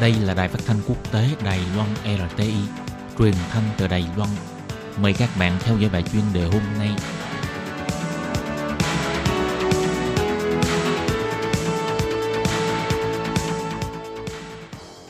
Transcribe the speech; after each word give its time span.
Đây 0.00 0.14
là 0.24 0.34
đài 0.34 0.48
phát 0.48 0.58
thanh 0.66 0.76
quốc 0.88 1.12
tế 1.12 1.24
Đài 1.44 1.58
Loan 1.76 1.88
RTI, 2.04 2.54
truyền 3.18 3.34
thanh 3.50 3.62
từ 3.78 3.86
Đài 3.86 4.04
Loan. 4.16 4.30
Mời 5.02 5.14
các 5.18 5.28
bạn 5.38 5.52
theo 5.60 5.78
dõi 5.78 5.90
bài 5.92 6.02
chuyên 6.12 6.22
đề 6.34 6.44
hôm 6.44 6.62
nay. 6.78 6.88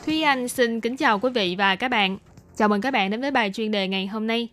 Thúy 0.05 0.21
Anh 0.21 0.47
xin 0.47 0.81
kính 0.81 0.97
chào 0.97 1.19
quý 1.19 1.29
vị 1.35 1.55
và 1.57 1.75
các 1.75 1.87
bạn. 1.87 2.17
Chào 2.55 2.69
mừng 2.69 2.81
các 2.81 2.91
bạn 2.91 3.11
đến 3.11 3.21
với 3.21 3.31
bài 3.31 3.51
chuyên 3.53 3.71
đề 3.71 3.87
ngày 3.87 4.07
hôm 4.07 4.27
nay. 4.27 4.47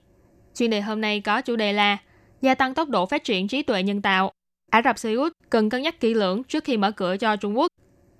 Chuyên 0.54 0.70
đề 0.70 0.80
hôm 0.80 1.00
nay 1.00 1.20
có 1.20 1.40
chủ 1.40 1.56
đề 1.56 1.72
là 1.72 1.98
gia 2.42 2.54
tăng 2.54 2.74
tốc 2.74 2.88
độ 2.88 3.06
phát 3.06 3.24
triển 3.24 3.48
trí 3.48 3.62
tuệ 3.62 3.82
nhân 3.82 4.02
tạo. 4.02 4.32
Ả 4.70 4.82
Rập 4.84 4.98
Xê 4.98 5.14
Út 5.14 5.32
cần 5.50 5.70
cân 5.70 5.82
nhắc 5.82 6.00
kỹ 6.00 6.14
lưỡng 6.14 6.44
trước 6.44 6.64
khi 6.64 6.76
mở 6.76 6.90
cửa 6.90 7.16
cho 7.16 7.36
Trung 7.36 7.58
Quốc. 7.58 7.68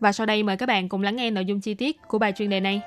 Và 0.01 0.13
sau 0.13 0.27
đây 0.27 0.43
mời 0.43 0.57
các 0.57 0.67
bạn 0.67 0.89
cùng 0.89 1.03
lắng 1.03 1.17
nghe 1.17 1.31
nội 1.31 1.45
dung 1.45 1.61
chi 1.61 1.75
tiết 1.75 1.97
của 2.09 2.19
bài 2.19 2.33
chuyên 2.37 2.51
đề 2.51 2.61
này. 2.61 2.81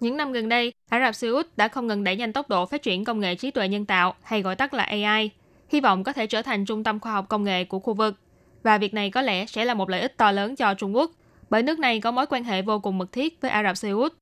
Những 0.00 0.16
năm 0.16 0.32
gần 0.32 0.48
đây, 0.48 0.72
Ả 0.88 1.00
Rập 1.00 1.14
Xê 1.14 1.28
Út 1.28 1.46
đã 1.56 1.68
không 1.68 1.86
ngừng 1.86 2.04
đẩy 2.04 2.16
nhanh 2.16 2.32
tốc 2.32 2.48
độ 2.48 2.66
phát 2.66 2.82
triển 2.82 3.04
công 3.04 3.20
nghệ 3.20 3.34
trí 3.34 3.50
tuệ 3.50 3.68
nhân 3.68 3.86
tạo 3.86 4.14
hay 4.22 4.42
gọi 4.42 4.56
tắt 4.56 4.74
là 4.74 4.84
AI, 4.84 5.30
hy 5.68 5.80
vọng 5.80 6.04
có 6.04 6.12
thể 6.12 6.26
trở 6.26 6.42
thành 6.42 6.64
trung 6.64 6.84
tâm 6.84 7.00
khoa 7.00 7.12
học 7.12 7.26
công 7.28 7.44
nghệ 7.44 7.64
của 7.64 7.78
khu 7.78 7.94
vực. 7.94 8.14
Và 8.62 8.78
việc 8.78 8.94
này 8.94 9.10
có 9.10 9.22
lẽ 9.22 9.46
sẽ 9.46 9.64
là 9.64 9.74
một 9.74 9.90
lợi 9.90 10.00
ích 10.00 10.16
to 10.16 10.32
lớn 10.32 10.56
cho 10.56 10.74
Trung 10.74 10.96
Quốc, 10.96 11.10
bởi 11.50 11.62
nước 11.62 11.78
này 11.78 12.00
có 12.00 12.10
mối 12.10 12.26
quan 12.26 12.44
hệ 12.44 12.62
vô 12.62 12.78
cùng 12.78 12.98
mật 12.98 13.12
thiết 13.12 13.40
với 13.40 13.50
Ả 13.50 13.62
Rập 13.62 13.76
Xê 13.76 13.90
Út. 13.90 14.12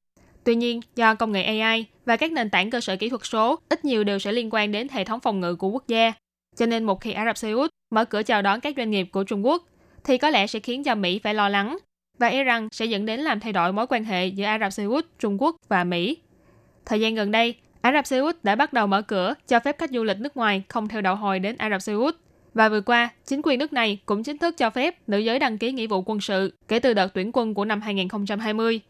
Tuy 0.44 0.54
nhiên, 0.54 0.80
do 0.96 1.14
công 1.14 1.32
nghệ 1.32 1.42
AI 1.42 1.86
và 2.06 2.16
các 2.16 2.32
nền 2.32 2.50
tảng 2.50 2.70
cơ 2.70 2.80
sở 2.80 2.96
kỹ 2.96 3.08
thuật 3.08 3.22
số 3.24 3.58
ít 3.68 3.84
nhiều 3.84 4.04
đều 4.04 4.18
sẽ 4.18 4.32
liên 4.32 4.48
quan 4.52 4.72
đến 4.72 4.88
hệ 4.90 5.04
thống 5.04 5.20
phòng 5.20 5.40
ngự 5.40 5.54
của 5.54 5.68
quốc 5.68 5.84
gia, 5.88 6.12
cho 6.56 6.66
nên 6.66 6.84
một 6.84 7.00
khi 7.00 7.12
Ả 7.12 7.24
Rập 7.24 7.36
Xê 7.36 7.50
Út 7.50 7.70
mở 7.90 8.04
cửa 8.04 8.22
chào 8.22 8.42
đón 8.42 8.60
các 8.60 8.74
doanh 8.76 8.90
nghiệp 8.90 9.08
của 9.12 9.24
Trung 9.24 9.46
Quốc, 9.46 9.64
thì 10.04 10.18
có 10.18 10.30
lẽ 10.30 10.46
sẽ 10.46 10.60
khiến 10.60 10.84
cho 10.84 10.94
Mỹ 10.94 11.18
phải 11.18 11.34
lo 11.34 11.48
lắng 11.48 11.78
và 12.18 12.26
e 12.28 12.44
rằng 12.44 12.68
sẽ 12.72 12.86
dẫn 12.86 13.06
đến 13.06 13.20
làm 13.20 13.40
thay 13.40 13.52
đổi 13.52 13.72
mối 13.72 13.86
quan 13.86 14.04
hệ 14.04 14.26
giữa 14.26 14.44
Ả 14.44 14.58
Rập 14.58 14.72
Xê 14.72 14.84
Út, 14.84 15.06
Trung 15.18 15.42
Quốc 15.42 15.56
và 15.68 15.84
Mỹ. 15.84 16.16
Thời 16.86 17.00
gian 17.00 17.14
gần 17.14 17.30
đây, 17.30 17.54
Ả 17.80 17.92
Rập 17.92 18.06
Xê 18.06 18.18
Út 18.18 18.36
đã 18.42 18.54
bắt 18.54 18.72
đầu 18.72 18.86
mở 18.86 19.02
cửa 19.02 19.34
cho 19.48 19.60
phép 19.60 19.78
khách 19.78 19.90
du 19.90 20.04
lịch 20.04 20.20
nước 20.20 20.36
ngoài 20.36 20.62
không 20.68 20.88
theo 20.88 21.00
đạo 21.00 21.16
hồi 21.16 21.38
đến 21.38 21.56
Ả 21.58 21.70
Rập 21.70 21.82
Xê 21.82 21.92
Út. 21.92 22.16
Và 22.54 22.68
vừa 22.68 22.80
qua, 22.80 23.08
chính 23.26 23.40
quyền 23.44 23.58
nước 23.58 23.72
này 23.72 23.98
cũng 24.06 24.22
chính 24.22 24.38
thức 24.38 24.56
cho 24.58 24.70
phép 24.70 25.08
nữ 25.08 25.18
giới 25.18 25.38
đăng 25.38 25.58
ký 25.58 25.72
nghĩa 25.72 25.86
vụ 25.86 26.02
quân 26.06 26.20
sự 26.20 26.52
kể 26.68 26.78
từ 26.78 26.94
đợt 26.94 27.08
tuyển 27.14 27.30
quân 27.32 27.54
của 27.54 27.64
năm 27.64 27.80
2020. 27.80 28.80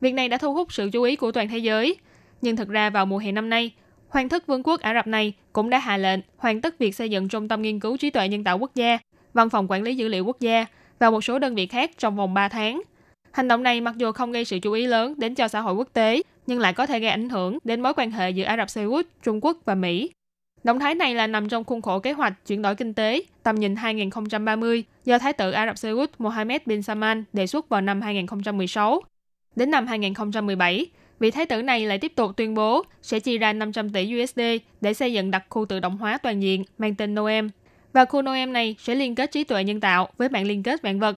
Việc 0.00 0.14
này 0.14 0.28
đã 0.28 0.36
thu 0.36 0.54
hút 0.54 0.72
sự 0.72 0.90
chú 0.92 1.02
ý 1.02 1.16
của 1.16 1.32
toàn 1.32 1.48
thế 1.48 1.58
giới. 1.58 1.96
Nhưng 2.42 2.56
thực 2.56 2.68
ra 2.68 2.90
vào 2.90 3.06
mùa 3.06 3.18
hè 3.18 3.32
năm 3.32 3.50
nay, 3.50 3.70
Hoàng 4.08 4.28
thất 4.28 4.46
Vương 4.46 4.62
quốc 4.62 4.80
Ả 4.80 4.94
Rập 4.94 5.06
này 5.06 5.32
cũng 5.52 5.70
đã 5.70 5.78
hạ 5.78 5.96
lệnh 5.96 6.20
hoàn 6.36 6.60
tất 6.60 6.78
việc 6.78 6.94
xây 6.94 7.10
dựng 7.10 7.28
trung 7.28 7.48
tâm 7.48 7.62
nghiên 7.62 7.80
cứu 7.80 7.96
trí 7.96 8.10
tuệ 8.10 8.28
nhân 8.28 8.44
tạo 8.44 8.58
quốc 8.58 8.74
gia, 8.74 8.98
văn 9.34 9.50
phòng 9.50 9.66
quản 9.70 9.82
lý 9.82 9.96
dữ 9.96 10.08
liệu 10.08 10.24
quốc 10.24 10.40
gia 10.40 10.66
và 10.98 11.10
một 11.10 11.24
số 11.24 11.38
đơn 11.38 11.54
vị 11.54 11.66
khác 11.66 11.90
trong 11.98 12.16
vòng 12.16 12.34
3 12.34 12.48
tháng. 12.48 12.82
Hành 13.32 13.48
động 13.48 13.62
này 13.62 13.80
mặc 13.80 13.94
dù 13.96 14.12
không 14.12 14.32
gây 14.32 14.44
sự 14.44 14.58
chú 14.58 14.72
ý 14.72 14.86
lớn 14.86 15.14
đến 15.16 15.34
cho 15.34 15.48
xã 15.48 15.60
hội 15.60 15.74
quốc 15.74 15.88
tế, 15.92 16.22
nhưng 16.46 16.60
lại 16.60 16.72
có 16.72 16.86
thể 16.86 17.00
gây 17.00 17.10
ảnh 17.10 17.28
hưởng 17.28 17.58
đến 17.64 17.80
mối 17.80 17.92
quan 17.96 18.10
hệ 18.10 18.30
giữa 18.30 18.44
Ả 18.44 18.56
Rập 18.56 18.70
Xê 18.70 18.84
Út, 18.84 19.06
Trung 19.22 19.44
Quốc 19.44 19.56
và 19.64 19.74
Mỹ. 19.74 20.10
Động 20.64 20.80
thái 20.80 20.94
này 20.94 21.14
là 21.14 21.26
nằm 21.26 21.48
trong 21.48 21.64
khuôn 21.64 21.82
khổ 21.82 21.98
kế 21.98 22.12
hoạch 22.12 22.46
chuyển 22.46 22.62
đổi 22.62 22.74
kinh 22.74 22.94
tế 22.94 23.22
tầm 23.42 23.54
nhìn 23.56 23.76
2030 23.76 24.84
do 25.04 25.18
Thái 25.18 25.32
tử 25.32 25.50
Ả 25.50 25.66
Rập 25.66 25.78
Xê 25.78 25.90
Út 25.90 26.10
Mohammed 26.18 26.62
bin 26.66 26.82
Salman 26.82 27.24
đề 27.32 27.46
xuất 27.46 27.68
vào 27.68 27.80
năm 27.80 28.00
2016. 28.00 29.00
Đến 29.56 29.70
năm 29.70 29.86
2017, 29.86 30.86
vị 31.18 31.30
thái 31.30 31.46
tử 31.46 31.62
này 31.62 31.86
lại 31.86 31.98
tiếp 31.98 32.12
tục 32.16 32.30
tuyên 32.36 32.54
bố 32.54 32.82
sẽ 33.02 33.20
chi 33.20 33.38
ra 33.38 33.52
500 33.52 33.90
tỷ 33.90 34.22
USD 34.22 34.40
để 34.80 34.94
xây 34.94 35.12
dựng 35.12 35.30
đặc 35.30 35.44
khu 35.48 35.66
tự 35.66 35.80
động 35.80 35.98
hóa 35.98 36.18
toàn 36.18 36.42
diện 36.42 36.64
mang 36.78 36.94
tên 36.94 37.14
Noem. 37.14 37.50
Và 37.92 38.04
khu 38.04 38.22
Noem 38.22 38.52
này 38.52 38.76
sẽ 38.78 38.94
liên 38.94 39.14
kết 39.14 39.32
trí 39.32 39.44
tuệ 39.44 39.64
nhân 39.64 39.80
tạo 39.80 40.08
với 40.18 40.28
mạng 40.28 40.46
liên 40.46 40.62
kết 40.62 40.82
vạn 40.82 41.00
vật. 41.00 41.14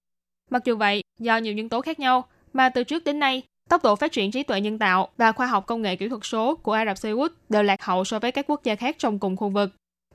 Mặc 0.52 0.66
dù 0.66 0.76
vậy, 0.76 1.02
do 1.20 1.38
nhiều 1.38 1.54
nhân 1.54 1.70
tố 1.70 1.82
khác 1.82 2.00
nhau 2.00 2.26
mà 2.54 2.70
từ 2.70 2.84
trước 2.84 3.04
đến 3.04 3.20
nay, 3.20 3.42
tốc 3.70 3.84
độ 3.84 3.96
phát 3.96 4.12
triển 4.12 4.32
trí 4.32 4.44
tuệ 4.44 4.62
nhân 4.62 4.80
tạo 4.80 5.10
và 5.18 5.32
khoa 5.32 5.48
học 5.48 5.66
công 5.68 5.82
nghệ 5.82 5.96
kỹ 5.96 6.10
thuật 6.10 6.22
số 6.26 6.56
của 6.56 6.72
Ả 6.72 6.86
Rập 6.86 6.98
Xê 6.98 7.12
Út 7.12 7.34
đều 7.50 7.64
lạc 7.64 7.84
hậu 7.84 8.04
so 8.04 8.20
với 8.20 8.32
các 8.32 8.46
quốc 8.48 8.64
gia 8.64 8.76
khác 8.76 8.96
trong 9.00 9.20
cùng 9.20 9.38
khu 9.38 9.50
vực. 9.50 9.70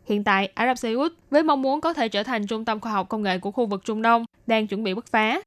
Hiện 0.06 0.24
tại, 0.24 0.50
Ả 0.54 0.66
Rập 0.66 0.78
Xê 0.78 0.92
Út 0.92 1.12
với 1.30 1.42
mong 1.42 1.62
muốn 1.62 1.80
có 1.80 1.92
thể 1.92 2.08
trở 2.08 2.22
thành 2.22 2.46
trung 2.46 2.64
tâm 2.64 2.80
khoa 2.80 2.92
học 2.92 3.08
công 3.08 3.22
nghệ 3.22 3.38
của 3.38 3.50
khu 3.50 3.66
vực 3.66 3.84
Trung 3.84 4.02
Đông 4.02 4.24
đang 4.46 4.66
chuẩn 4.66 4.84
bị 4.84 4.94
bứt 4.94 5.06
phá. 5.06 5.40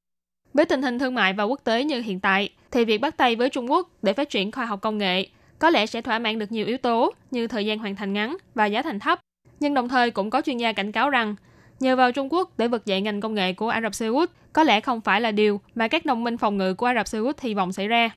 Với 0.54 0.66
tình 0.66 0.82
hình 0.82 1.00
thương 1.00 1.16
mại 1.16 1.34
và 1.34 1.44
quốc 1.44 1.60
tế 1.64 1.84
như 1.84 2.02
hiện 2.02 2.20
tại, 2.20 2.50
thì 2.72 2.86
việc 2.86 2.98
bắt 2.98 3.18
tay 3.18 3.36
với 3.36 3.50
Trung 3.50 3.72
Quốc 3.72 3.90
để 4.02 4.14
phát 4.14 4.30
triển 4.30 4.52
khoa 4.52 4.66
học 4.66 4.82
công 4.82 4.98
nghệ 4.98 5.28
có 5.60 5.70
lẽ 5.70 5.86
sẽ 5.86 6.02
thỏa 6.02 6.20
mãn 6.20 6.40
được 6.40 6.52
nhiều 6.52 6.66
yếu 6.66 6.78
tố 6.78 7.14
như 7.32 7.48
thời 7.48 7.66
gian 7.66 7.80
hoàn 7.80 7.96
thành 7.96 8.14
ngắn 8.14 8.38
và 8.56 8.66
giá 8.66 8.82
thành 8.82 9.00
thấp. 9.00 9.20
Nhưng 9.64 9.74
đồng 9.74 9.90
thời 9.90 10.12
cũng 10.12 10.30
có 10.30 10.42
chuyên 10.42 10.58
gia 10.58 10.74
cảnh 10.74 10.92
cáo 10.92 11.10
rằng 11.10 11.36
nhờ 11.80 11.96
vào 11.96 12.12
Trung 12.12 12.34
Quốc 12.34 12.52
để 12.58 12.68
vực 12.68 12.86
dậy 12.86 13.02
ngành 13.02 13.22
công 13.22 13.34
nghệ 13.34 13.54
của 13.54 13.70
Ả 13.70 13.82
Rập 13.82 13.96
Xê 13.96 14.08
Út 14.08 14.30
có 14.54 14.64
lẽ 14.64 14.82
không 14.82 15.02
phải 15.02 15.22
là 15.22 15.32
điều 15.32 15.62
mà 15.76 15.88
các 15.88 16.06
đồng 16.06 16.24
minh 16.24 16.38
phòng 16.38 16.58
ngự 16.58 16.74
của 16.74 16.86
Ả 16.86 16.94
Rập 16.94 17.08
Xê 17.08 17.20
Út 17.20 17.40
hy 17.40 17.54
vọng 17.54 17.74
xảy 17.74 17.88
ra. 17.88 18.10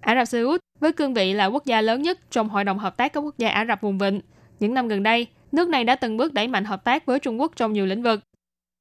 Ả 0.00 0.14
Rập 0.14 0.28
Xê 0.28 0.40
Út 0.40 0.60
với 0.80 0.92
cương 0.92 1.14
vị 1.14 1.32
là 1.32 1.46
quốc 1.46 1.64
gia 1.64 1.80
lớn 1.80 2.02
nhất 2.02 2.18
trong 2.30 2.48
Hội 2.48 2.64
đồng 2.64 2.78
Hợp 2.78 2.96
tác 2.96 3.12
các 3.12 3.20
quốc 3.20 3.38
gia 3.38 3.48
Ả 3.48 3.64
Rập 3.68 3.80
vùng 3.80 3.98
vịnh, 3.98 4.20
những 4.60 4.74
năm 4.74 4.88
gần 4.88 5.02
đây, 5.02 5.26
nước 5.52 5.68
này 5.68 5.84
đã 5.84 5.94
từng 5.94 6.16
bước 6.16 6.32
đẩy 6.32 6.48
mạnh 6.48 6.64
hợp 6.64 6.84
tác 6.84 7.06
với 7.06 7.18
Trung 7.18 7.40
Quốc 7.40 7.52
trong 7.56 7.72
nhiều 7.72 7.86
lĩnh 7.86 8.02
vực. 8.02 8.20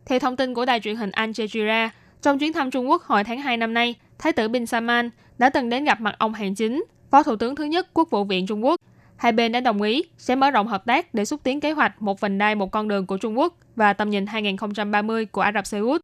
Theo 0.05 0.19
thông 0.19 0.35
tin 0.35 0.53
của 0.53 0.65
đài 0.65 0.79
truyền 0.79 0.95
hình 0.95 1.11
Al 1.11 1.29
Jazeera, 1.29 1.89
trong 2.21 2.39
chuyến 2.39 2.53
thăm 2.53 2.71
Trung 2.71 2.89
Quốc 2.89 3.03
hồi 3.03 3.23
tháng 3.23 3.41
2 3.41 3.57
năm 3.57 3.73
nay, 3.73 3.95
Thái 4.19 4.33
tử 4.33 4.47
Bin 4.47 4.65
Salman 4.65 5.09
đã 5.37 5.49
từng 5.49 5.69
đến 5.69 5.83
gặp 5.83 6.01
mặt 6.01 6.15
ông 6.17 6.33
Hàn 6.33 6.55
Chính, 6.55 6.85
Phó 7.11 7.23
Thủ 7.23 7.35
tướng 7.35 7.55
thứ 7.55 7.63
nhất 7.63 7.87
Quốc 7.93 8.09
vụ 8.09 8.23
viện 8.23 8.47
Trung 8.47 8.65
Quốc. 8.65 8.79
Hai 9.17 9.31
bên 9.31 9.51
đã 9.51 9.59
đồng 9.59 9.81
ý 9.81 10.03
sẽ 10.17 10.35
mở 10.35 10.51
rộng 10.51 10.67
hợp 10.67 10.85
tác 10.85 11.13
để 11.13 11.25
xúc 11.25 11.39
tiến 11.43 11.59
kế 11.59 11.71
hoạch 11.71 12.01
một 12.01 12.19
vành 12.19 12.37
đai 12.37 12.55
một 12.55 12.71
con 12.71 12.87
đường 12.87 13.05
của 13.05 13.17
Trung 13.17 13.39
Quốc 13.39 13.53
và 13.75 13.93
tầm 13.93 14.09
nhìn 14.09 14.25
2030 14.25 15.25
của 15.25 15.41
Ả 15.41 15.51
Rập 15.51 15.67
Xê 15.67 15.79
Út. 15.79 16.01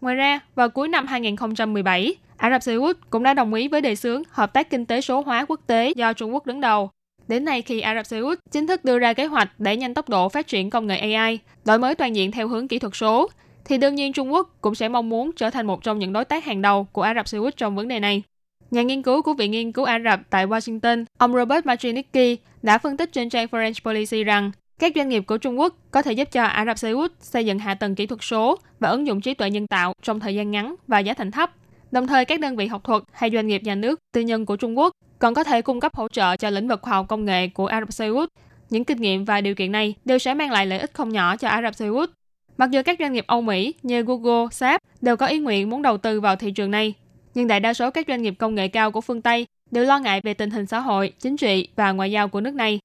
Ngoài 0.00 0.14
ra, 0.14 0.40
vào 0.54 0.68
cuối 0.68 0.88
năm 0.88 1.06
2017, 1.06 2.14
Ả 2.36 2.50
Rập 2.50 2.62
Xê 2.62 2.74
Út 2.74 2.96
cũng 3.10 3.22
đã 3.22 3.34
đồng 3.34 3.54
ý 3.54 3.68
với 3.68 3.80
đề 3.80 3.94
xướng 3.94 4.22
hợp 4.30 4.52
tác 4.52 4.70
kinh 4.70 4.86
tế 4.86 5.00
số 5.00 5.20
hóa 5.20 5.44
quốc 5.44 5.60
tế 5.66 5.92
do 5.96 6.12
Trung 6.12 6.34
Quốc 6.34 6.46
đứng 6.46 6.60
đầu. 6.60 6.90
Đến 7.28 7.44
nay 7.44 7.62
khi 7.62 7.80
Ả 7.80 7.94
Rập 7.94 8.06
Xê 8.06 8.18
Út 8.18 8.38
chính 8.50 8.66
thức 8.66 8.84
đưa 8.84 8.98
ra 8.98 9.12
kế 9.12 9.26
hoạch 9.26 9.60
đẩy 9.60 9.76
nhanh 9.76 9.94
tốc 9.94 10.08
độ 10.08 10.28
phát 10.28 10.46
triển 10.46 10.70
công 10.70 10.86
nghệ 10.86 10.96
AI, 10.96 11.38
đổi 11.64 11.78
mới 11.78 11.94
toàn 11.94 12.16
diện 12.16 12.30
theo 12.32 12.48
hướng 12.48 12.68
kỹ 12.68 12.78
thuật 12.78 12.96
số, 12.96 13.30
thì 13.64 13.78
đương 13.78 13.94
nhiên 13.94 14.12
Trung 14.12 14.32
Quốc 14.32 14.56
cũng 14.60 14.74
sẽ 14.74 14.88
mong 14.88 15.08
muốn 15.08 15.32
trở 15.32 15.50
thành 15.50 15.66
một 15.66 15.82
trong 15.82 15.98
những 15.98 16.12
đối 16.12 16.24
tác 16.24 16.44
hàng 16.44 16.62
đầu 16.62 16.86
của 16.92 17.02
Ả 17.02 17.14
Rập 17.14 17.28
Xê 17.28 17.38
Út 17.38 17.56
trong 17.56 17.76
vấn 17.76 17.88
đề 17.88 18.00
này. 18.00 18.22
Nhà 18.70 18.82
nghiên 18.82 19.02
cứu 19.02 19.22
của 19.22 19.34
Viện 19.34 19.50
Nghiên 19.50 19.72
cứu 19.72 19.84
Ả 19.84 19.98
Rập 20.04 20.20
tại 20.30 20.46
Washington, 20.46 21.04
ông 21.18 21.32
Robert 21.32 21.66
Matrinicki 21.66 22.40
đã 22.62 22.78
phân 22.78 22.96
tích 22.96 23.12
trên 23.12 23.28
trang 23.28 23.46
Foreign 23.46 23.72
Policy 23.84 24.24
rằng 24.24 24.50
các 24.78 24.92
doanh 24.94 25.08
nghiệp 25.08 25.22
của 25.26 25.38
Trung 25.38 25.60
Quốc 25.60 25.74
có 25.90 26.02
thể 26.02 26.12
giúp 26.12 26.28
cho 26.32 26.44
Ả 26.44 26.64
Rập 26.64 26.78
Xê 26.78 26.90
Út 26.90 27.12
xây 27.20 27.46
dựng 27.46 27.58
hạ 27.58 27.74
tầng 27.74 27.94
kỹ 27.94 28.06
thuật 28.06 28.20
số 28.22 28.58
và 28.80 28.88
ứng 28.88 29.06
dụng 29.06 29.20
trí 29.20 29.34
tuệ 29.34 29.50
nhân 29.50 29.66
tạo 29.66 29.92
trong 30.02 30.20
thời 30.20 30.34
gian 30.34 30.50
ngắn 30.50 30.74
và 30.86 30.98
giá 30.98 31.14
thành 31.14 31.30
thấp. 31.30 31.50
Đồng 31.90 32.06
thời, 32.06 32.24
các 32.24 32.40
đơn 32.40 32.56
vị 32.56 32.66
học 32.66 32.84
thuật 32.84 33.02
hay 33.12 33.30
doanh 33.30 33.46
nghiệp 33.46 33.62
nhà 33.64 33.74
nước, 33.74 34.00
tư 34.14 34.20
nhân 34.20 34.46
của 34.46 34.56
Trung 34.56 34.78
Quốc 34.78 34.92
còn 35.18 35.34
có 35.34 35.44
thể 35.44 35.62
cung 35.62 35.80
cấp 35.80 35.94
hỗ 35.94 36.08
trợ 36.08 36.36
cho 36.36 36.50
lĩnh 36.50 36.68
vực 36.68 36.82
khoa 36.82 36.92
học 36.92 37.06
công 37.08 37.24
nghệ 37.24 37.48
của 37.48 37.66
Ả 37.66 37.80
Rập 37.80 37.92
Xê 37.92 38.06
Út. 38.08 38.28
Những 38.70 38.84
kinh 38.84 38.98
nghiệm 38.98 39.24
và 39.24 39.40
điều 39.40 39.54
kiện 39.54 39.72
này 39.72 39.94
đều 40.04 40.18
sẽ 40.18 40.34
mang 40.34 40.50
lại 40.50 40.66
lợi 40.66 40.78
ích 40.78 40.94
không 40.94 41.08
nhỏ 41.08 41.36
cho 41.36 41.48
Ả 41.48 41.62
Rập 41.62 41.74
Xê 41.74 41.86
Út. 41.86 42.10
Mặc 42.56 42.70
dù 42.70 42.82
các 42.84 42.96
doanh 42.98 43.12
nghiệp 43.12 43.24
Âu 43.26 43.40
Mỹ 43.40 43.74
như 43.82 44.02
Google, 44.02 44.46
SAP 44.52 44.80
đều 45.00 45.16
có 45.16 45.26
ý 45.26 45.38
nguyện 45.38 45.70
muốn 45.70 45.82
đầu 45.82 45.98
tư 45.98 46.20
vào 46.20 46.36
thị 46.36 46.50
trường 46.50 46.70
này, 46.70 46.94
nhưng 47.36 47.46
đại 47.46 47.60
đa 47.60 47.74
số 47.74 47.90
các 47.90 48.06
doanh 48.08 48.22
nghiệp 48.22 48.34
công 48.38 48.54
nghệ 48.54 48.68
cao 48.68 48.90
của 48.90 49.00
phương 49.00 49.22
Tây 49.22 49.46
đều 49.70 49.84
lo 49.84 49.98
ngại 49.98 50.20
về 50.24 50.34
tình 50.34 50.50
hình 50.50 50.66
xã 50.66 50.80
hội, 50.80 51.12
chính 51.18 51.36
trị 51.36 51.68
và 51.76 51.92
ngoại 51.92 52.10
giao 52.10 52.28
của 52.28 52.40
nước 52.40 52.54
này. 52.54 52.78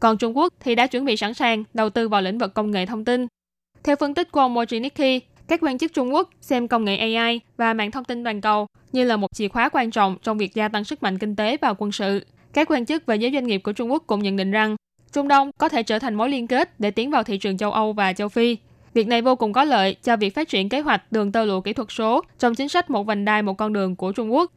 Còn 0.00 0.18
Trung 0.18 0.36
Quốc 0.36 0.52
thì 0.60 0.74
đã 0.74 0.86
chuẩn 0.86 1.04
bị 1.04 1.16
sẵn 1.16 1.34
sàng 1.34 1.64
đầu 1.74 1.90
tư 1.90 2.08
vào 2.08 2.22
lĩnh 2.22 2.38
vực 2.38 2.54
công 2.54 2.70
nghệ 2.70 2.86
thông 2.86 3.04
tin. 3.04 3.26
Theo 3.84 3.96
phân 3.96 4.14
tích 4.14 4.32
của 4.32 4.40
ông 4.40 4.54
Mojinicki, 4.54 5.20
các 5.48 5.60
quan 5.62 5.78
chức 5.78 5.94
Trung 5.94 6.14
Quốc 6.14 6.30
xem 6.40 6.68
công 6.68 6.84
nghệ 6.84 6.96
AI 6.96 7.40
và 7.56 7.74
mạng 7.74 7.90
thông 7.90 8.04
tin 8.04 8.24
toàn 8.24 8.40
cầu 8.40 8.66
như 8.92 9.04
là 9.04 9.16
một 9.16 9.34
chìa 9.34 9.48
khóa 9.48 9.68
quan 9.68 9.90
trọng 9.90 10.16
trong 10.22 10.38
việc 10.38 10.54
gia 10.54 10.68
tăng 10.68 10.84
sức 10.84 11.02
mạnh 11.02 11.18
kinh 11.18 11.36
tế 11.36 11.56
và 11.60 11.74
quân 11.78 11.92
sự. 11.92 12.26
Các 12.52 12.70
quan 12.70 12.86
chức 12.86 13.06
và 13.06 13.14
giới 13.14 13.32
doanh 13.32 13.46
nghiệp 13.46 13.58
của 13.58 13.72
Trung 13.72 13.92
Quốc 13.92 14.02
cũng 14.06 14.22
nhận 14.22 14.36
định 14.36 14.50
rằng 14.50 14.76
Trung 15.12 15.28
Đông 15.28 15.50
có 15.58 15.68
thể 15.68 15.82
trở 15.82 15.98
thành 15.98 16.14
mối 16.14 16.30
liên 16.30 16.46
kết 16.46 16.80
để 16.80 16.90
tiến 16.90 17.10
vào 17.10 17.22
thị 17.22 17.38
trường 17.38 17.58
châu 17.58 17.72
Âu 17.72 17.92
và 17.92 18.12
châu 18.12 18.28
Phi. 18.28 18.56
Việc 18.96 19.08
này 19.08 19.22
vô 19.22 19.36
cùng 19.36 19.52
có 19.52 19.64
lợi 19.64 19.96
cho 20.02 20.16
việc 20.16 20.34
phát 20.34 20.48
triển 20.48 20.68
kế 20.68 20.80
hoạch 20.80 21.12
đường 21.12 21.32
tơ 21.32 21.44
lụa 21.44 21.60
kỹ 21.60 21.72
thuật 21.72 21.88
số 21.90 22.24
trong 22.38 22.54
chính 22.54 22.68
sách 22.68 22.90
một 22.90 23.02
vành 23.02 23.24
đai 23.24 23.42
một 23.42 23.54
con 23.54 23.72
đường 23.72 23.96
của 23.96 24.12
Trung 24.12 24.34
Quốc. 24.34 24.52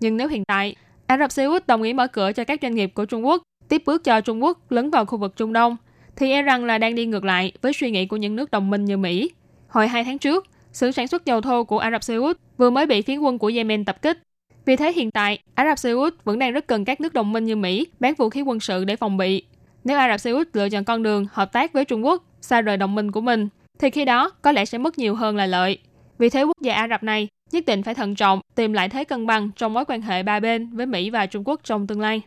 Nhưng 0.00 0.16
nếu 0.16 0.28
hiện 0.28 0.44
tại, 0.44 0.76
Ả 1.06 1.18
Rập 1.18 1.32
Xê 1.32 1.44
Út 1.44 1.66
đồng 1.66 1.82
ý 1.82 1.92
mở 1.92 2.06
cửa 2.06 2.32
cho 2.32 2.44
các 2.44 2.58
doanh 2.62 2.74
nghiệp 2.74 2.90
của 2.94 3.04
Trung 3.04 3.26
Quốc 3.26 3.42
tiếp 3.68 3.82
bước 3.86 4.04
cho 4.04 4.20
Trung 4.20 4.42
Quốc 4.42 4.72
lấn 4.72 4.90
vào 4.90 5.04
khu 5.04 5.18
vực 5.18 5.36
Trung 5.36 5.52
Đông, 5.52 5.76
thì 6.16 6.30
e 6.30 6.42
rằng 6.42 6.64
là 6.64 6.78
đang 6.78 6.94
đi 6.94 7.06
ngược 7.06 7.24
lại 7.24 7.52
với 7.62 7.72
suy 7.72 7.90
nghĩ 7.90 8.06
của 8.06 8.16
những 8.16 8.36
nước 8.36 8.50
đồng 8.50 8.70
minh 8.70 8.84
như 8.84 8.96
Mỹ. 8.96 9.30
Hồi 9.68 9.88
hai 9.88 10.04
tháng 10.04 10.18
trước, 10.18 10.46
xưởng 10.72 10.92
sản 10.92 11.08
xuất 11.08 11.24
dầu 11.24 11.40
thô 11.40 11.64
của 11.64 11.78
Ả 11.78 11.90
Rập 11.90 12.02
Xê 12.02 12.14
Út 12.14 12.38
vừa 12.56 12.70
mới 12.70 12.86
bị 12.86 13.02
phiến 13.02 13.18
quân 13.18 13.38
của 13.38 13.50
Yemen 13.54 13.84
tập 13.84 14.02
kích. 14.02 14.18
Vì 14.64 14.76
thế 14.76 14.92
hiện 14.92 15.10
tại, 15.10 15.38
Ả 15.54 15.66
Rập 15.68 15.78
Xê 15.78 15.90
Út 15.90 16.14
vẫn 16.24 16.38
đang 16.38 16.52
rất 16.52 16.66
cần 16.66 16.84
các 16.84 17.00
nước 17.00 17.12
đồng 17.12 17.32
minh 17.32 17.44
như 17.44 17.56
Mỹ 17.56 17.86
bán 18.00 18.14
vũ 18.14 18.30
khí 18.30 18.42
quân 18.42 18.60
sự 18.60 18.84
để 18.84 18.96
phòng 18.96 19.16
bị. 19.16 19.42
Nếu 19.84 19.98
Ả 19.98 20.08
Rập 20.08 20.20
Xê 20.20 20.30
Út 20.30 20.48
lựa 20.52 20.68
chọn 20.68 20.84
con 20.84 21.02
đường 21.02 21.26
hợp 21.32 21.52
tác 21.52 21.72
với 21.72 21.84
Trung 21.84 22.04
Quốc, 22.04 22.24
xa 22.40 22.60
rời 22.60 22.76
đồng 22.76 22.94
minh 22.94 23.12
của 23.12 23.20
mình, 23.20 23.48
thì 23.78 23.90
khi 23.90 24.04
đó 24.04 24.30
có 24.42 24.52
lẽ 24.52 24.64
sẽ 24.64 24.78
mất 24.78 24.98
nhiều 24.98 25.14
hơn 25.14 25.36
là 25.36 25.46
lợi. 25.46 25.78
Vì 26.18 26.30
thế 26.30 26.42
quốc 26.42 26.56
gia 26.62 26.74
Ả 26.74 26.88
Rập 26.88 27.02
này 27.02 27.28
nhất 27.52 27.64
định 27.66 27.82
phải 27.82 27.94
thận 27.94 28.14
trọng 28.14 28.40
tìm 28.54 28.72
lại 28.72 28.88
thế 28.88 29.04
cân 29.04 29.26
bằng 29.26 29.50
trong 29.56 29.74
mối 29.74 29.84
quan 29.84 30.02
hệ 30.02 30.22
ba 30.22 30.40
bên 30.40 30.70
với 30.76 30.86
Mỹ 30.86 31.10
và 31.10 31.26
Trung 31.26 31.48
Quốc 31.48 31.60
trong 31.64 31.86
tương 31.86 32.00
lai. 32.00 32.22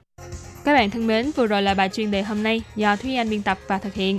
Các 0.65 0.74
bạn 0.74 0.89
thân 0.89 1.07
mến, 1.07 1.31
vừa 1.36 1.48
rồi 1.48 1.62
là 1.62 1.74
bài 1.74 1.89
chuyên 1.89 2.12
đề 2.12 2.24
hôm 2.24 2.44
nay 2.44 2.62
do 2.75 2.95
Thúy 2.95 3.15
Anh 3.15 3.30
biên 3.30 3.44
tập 3.44 3.57
và 3.68 3.77
thực 3.77 3.94
hiện. 3.94 4.09